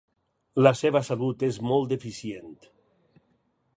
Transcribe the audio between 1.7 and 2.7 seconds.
molt deficient.